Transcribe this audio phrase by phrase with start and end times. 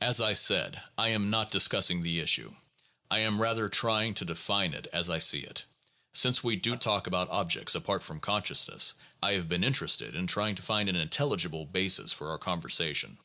[0.00, 2.54] As I said, I am not discussing the issue.
[3.10, 5.66] I am rather trying to define it as I see it.
[6.14, 10.54] Since we do talk about objects apart from consciousness, I have been interested in trying
[10.54, 13.18] to find an intelligible basis for our conversation.